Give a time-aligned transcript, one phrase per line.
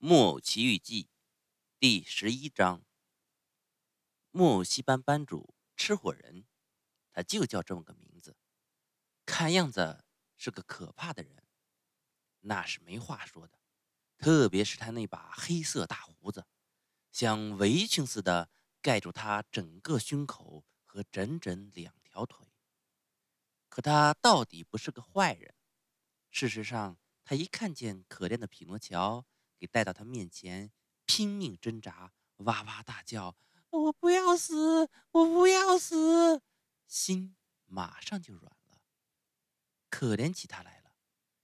[0.02, 1.04] 《木偶奇遇记》
[1.78, 2.82] 第十一章：
[4.30, 6.46] 木偶戏班班主吃火人，
[7.12, 8.34] 他就叫这么个名字。
[9.26, 10.06] 看样子
[10.38, 11.44] 是个可怕的人，
[12.40, 13.60] 那是没话说的。
[14.16, 16.46] 特别是他那把黑色大胡子，
[17.12, 22.50] 像围裙似的盖住他整个胸口和整整两条腿。
[23.68, 25.54] 可他到底不是个坏人。
[26.30, 29.26] 事实上，他一看见可怜的匹诺乔。
[29.60, 30.72] 给带到他面前，
[31.04, 33.36] 拼命挣扎，哇哇大叫
[33.68, 36.40] ：“我不要死，我不要死！”
[36.88, 37.36] 心
[37.66, 38.80] 马上就软了。
[39.90, 40.96] 可怜起他来了，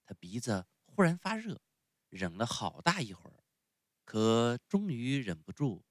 [0.06, 1.61] 他鼻子忽然发热，
[2.09, 3.45] 忍了好大一会儿，
[4.06, 5.84] 可终于忍不住，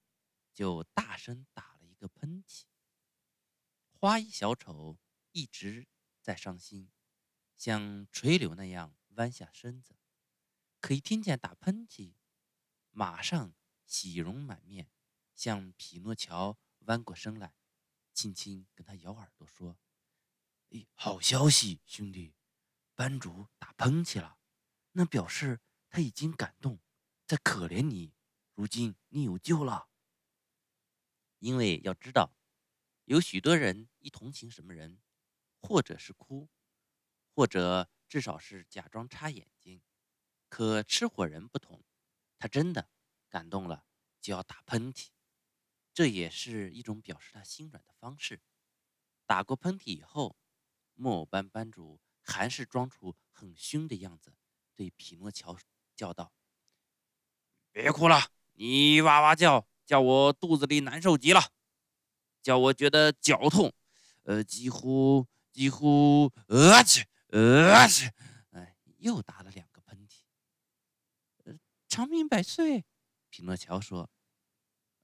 [0.51, 2.63] 就大声打了一个喷嚏。
[3.91, 4.97] 花衣小丑
[5.31, 5.87] 一直
[6.23, 6.89] 在伤心，
[7.55, 9.95] 像垂柳那样弯下身子。
[10.85, 12.13] 可以听见打喷嚏，
[12.91, 13.55] 马上
[13.87, 14.91] 喜容满面，
[15.33, 17.55] 向匹诺乔弯过身来，
[18.13, 19.79] 轻轻跟他咬耳朵说
[20.69, 22.35] ：“哎，好消息，兄弟，
[22.93, 24.37] 班主打喷嚏了，
[24.91, 25.59] 那表示
[25.89, 26.79] 他已经感动，
[27.25, 28.13] 在可怜你。
[28.53, 29.89] 如今你有救了。
[31.39, 32.31] 因为要知道，
[33.05, 35.01] 有许多人一同情什么人，
[35.59, 36.47] 或者是哭，
[37.33, 39.81] 或者至少是假装插眼睛。”
[40.55, 41.83] 可吃火人不同，
[42.39, 42.87] 他真的
[43.27, 43.83] 感动了
[44.21, 45.07] 就要打喷嚏，
[45.93, 48.39] 这也是一种表示他心软的方式。
[49.25, 50.37] 打过喷嚏以后，
[50.93, 54.33] 木偶班班主还是装出很凶的样子，
[54.73, 55.57] 对匹诺乔
[55.93, 56.31] 叫道
[57.73, 61.51] ：“别哭了，你哇哇叫，叫我肚子里难受极了，
[62.41, 63.73] 叫我觉得绞痛，
[64.23, 68.09] 呃，几乎几乎呃去呃去，
[68.51, 69.64] 哎，又打了两。”
[71.95, 72.83] 长命百岁，
[73.29, 74.09] 匹诺乔说：“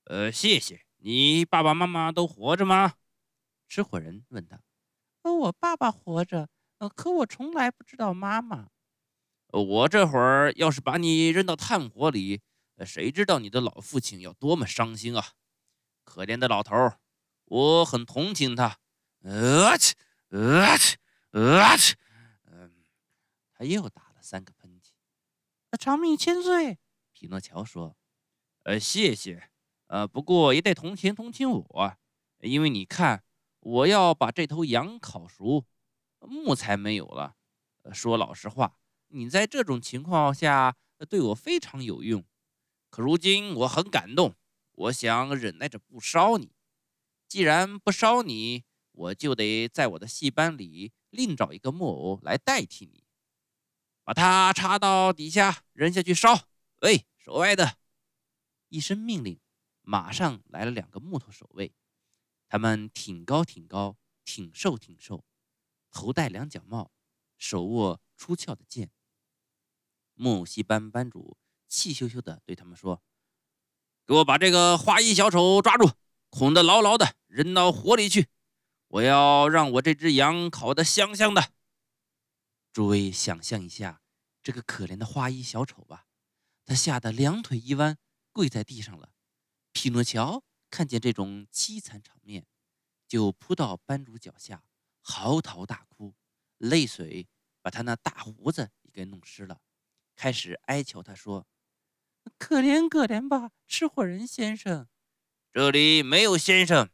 [0.03, 1.45] 呃，谢谢你。
[1.45, 2.95] 爸爸妈妈都活着吗？”
[3.69, 4.61] 吃火人问他
[5.23, 6.49] ：“呃，我爸爸活着，
[6.79, 8.67] 呃，可我从来不知道妈妈。
[9.53, 12.41] 我这会儿要是把你扔到炭火里，
[12.75, 15.31] 呃谁知道你的老父亲要多么伤心啊！
[16.03, 16.75] 可怜的老头，
[17.45, 18.79] 我很同情他。
[19.21, 19.95] 呃去，
[20.27, 20.97] 呃去，
[21.31, 21.95] 呃去，
[22.47, 22.83] 嗯，
[23.53, 24.89] 他又打了三个喷嚏。
[25.77, 26.77] 长命千岁。”
[27.21, 27.95] 匹诺乔说
[28.65, 29.51] ：“呃，谢谢，
[29.85, 31.97] 呃，不过也得同情同情我，
[32.39, 33.23] 因为你看，
[33.59, 35.63] 我要把这头羊烤熟，
[36.21, 37.35] 木材没有了。
[37.93, 38.75] 说老实话，
[39.09, 40.75] 你在这种情况下
[41.07, 42.23] 对我非常有用。
[42.89, 44.33] 可如今我很感动，
[44.71, 46.51] 我想忍耐着不烧你。
[47.27, 53.03] 既然不烧你，我就得在我的戏班里另找一个木偶来代替你，
[54.03, 56.47] 把它插到底下扔下去烧。
[56.81, 57.77] 喂！”守卫的
[58.69, 59.39] 一声命令，
[59.83, 61.71] 马上来了两个木头守卫。
[62.49, 63.95] 他们挺高挺高，
[64.25, 65.23] 挺瘦挺瘦，
[65.91, 66.91] 头戴两角帽，
[67.37, 68.89] 手握出鞘的剑。
[70.15, 71.37] 木偶戏班班主
[71.67, 73.03] 气咻咻地对他们说
[74.07, 75.91] ：“给我把这个花衣小丑抓住，
[76.31, 78.29] 捆得牢牢的，扔到火里去！
[78.87, 81.53] 我要让我这只羊烤得香香的。”
[82.73, 84.01] 诸位想象一下
[84.41, 86.07] 这个可怜的花衣小丑吧。
[86.65, 87.97] 他吓得两腿一弯，
[88.31, 89.13] 跪在地上了。
[89.71, 92.45] 匹诺乔看见这种凄惨场面，
[93.07, 94.63] 就扑到班主脚下，
[95.01, 96.15] 嚎啕大哭，
[96.57, 97.27] 泪水
[97.61, 99.61] 把他那大胡子也给弄湿了，
[100.15, 101.47] 开始哀求他说
[102.37, 104.87] ：“可怜可怜吧，吃火人先生。”
[105.51, 106.89] 这里没有先生。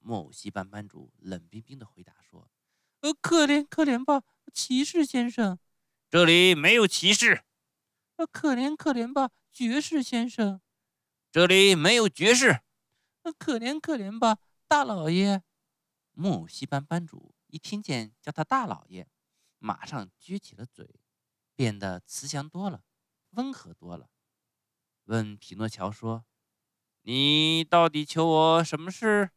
[0.00, 2.50] 木偶戏班班主冷冰冰地回答说
[3.00, 4.22] ：“呃，可怜可怜吧，
[4.52, 5.58] 骑士先生。”
[6.10, 7.44] 这里没有骑士。
[8.16, 10.60] 呃，可怜可怜吧，爵士先生，
[11.32, 12.60] 这里没有爵士。
[13.22, 14.38] 呃，可怜可怜吧，
[14.68, 15.42] 大老爷。
[16.12, 19.08] 木偶戏班班主一听见叫他大老爷，
[19.58, 21.00] 马上撅起了嘴，
[21.56, 22.84] 变得慈祥多了，
[23.30, 24.08] 温和多了。
[25.06, 26.24] 问匹诺乔说
[27.02, 29.30] ：“你到底求我什么事？”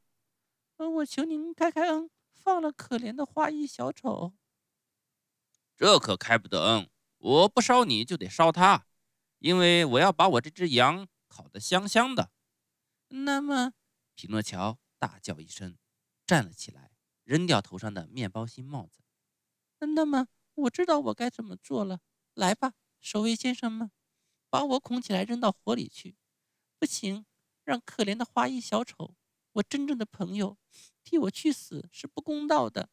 [0.78, 4.36] 呃，我求您开开恩，放了可怜的花衣小丑。
[5.76, 6.90] 这可开不得恩。
[7.28, 8.88] 我不烧你就得烧他，
[9.40, 12.32] 因为我要把我这只羊烤得香香的。
[13.10, 13.74] 那么，
[14.16, 15.78] 匹诺乔大叫一声，
[16.26, 16.92] 站了起来，
[17.26, 19.02] 扔掉头上的面包心帽子。
[19.80, 22.00] 那么，我知道我该怎么做了。
[22.34, 23.92] 来吧，守卫先生们，
[24.50, 26.16] 把我捆起来扔到火里去。
[26.80, 27.26] 不行，
[27.66, 29.18] 让可怜的花衣小丑，
[29.52, 30.58] 我真正的朋友，
[31.04, 32.90] 替我去死是不公道的。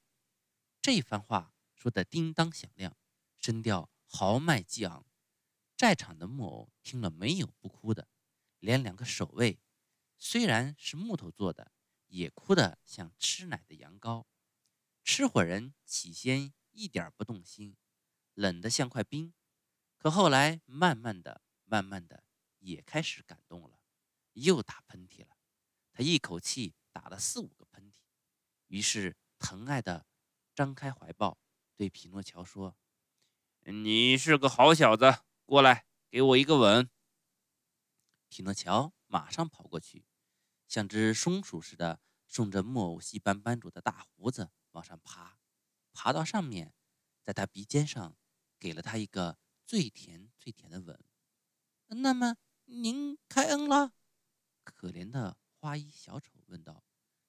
[0.82, 2.96] 这番话说得叮当响亮，
[3.38, 3.93] 声调。
[4.16, 5.04] 豪迈激昂，
[5.76, 8.06] 在场的木偶听了没有不哭的，
[8.60, 9.58] 连两个守卫
[10.16, 11.72] 虽然是木头做的，
[12.06, 14.26] 也哭得像吃奶的羊羔。
[15.02, 17.76] 吃火人起先一点不动心，
[18.34, 19.34] 冷得像块冰，
[19.98, 22.22] 可后来慢慢的、慢慢的
[22.60, 23.80] 也开始感动了，
[24.34, 25.36] 又打喷嚏了。
[25.92, 27.96] 他一口气打了四五个喷嚏，
[28.68, 30.06] 于是疼爱的
[30.54, 31.36] 张开怀抱，
[31.74, 32.76] 对匹诺乔说
[33.72, 36.90] ：“你是个好小子，过来给我一个吻。”
[38.28, 40.06] 匹诺乔马上跑过去，
[40.66, 45.38] 像只松鼠似的，顺着木偶戏班班主的大胡子往上爬，
[45.92, 46.74] 爬到上面，
[47.22, 48.16] 在他鼻尖上
[48.58, 51.02] 给了他一个最甜最甜的吻。
[51.86, 53.92] 那么您开恩了，
[54.64, 55.38] 可怜的。
[55.56, 56.84] 花衣小丑问道，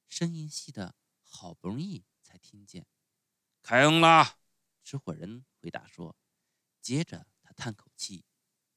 [0.09, 2.85] 声音细的好不容易才听见。
[3.61, 4.39] 开恩啦！
[4.83, 6.17] 吃火人回答说。
[6.85, 8.25] 接着他叹口气，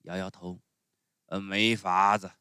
[0.05, 0.63] 摇摇头
[1.29, 2.33] ：“呃，没法子，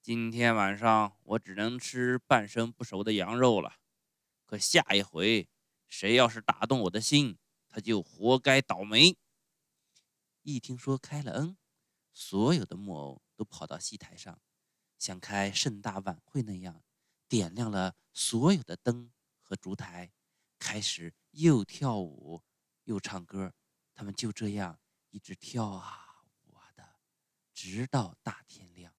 [0.00, 3.80] 今天晚上我只能吃半生不熟的羊肉了。
[4.46, 5.48] 可下一回，
[5.88, 7.36] 谁要是打动我的心，
[7.68, 9.18] 他就活该倒霉。”
[10.42, 11.56] 一听说开了恩，
[12.12, 14.40] 所有的木偶都跑到戏台上。
[14.96, 16.84] 像开盛大晚会那样，
[17.26, 19.10] 点亮了所有的灯
[19.40, 20.12] 和烛台，
[20.60, 22.44] 开始又跳舞
[22.84, 23.52] 又唱歌。
[23.92, 24.78] 他们就这样
[25.10, 26.98] 一直跳啊舞啊的，
[27.52, 28.69] 直到大天。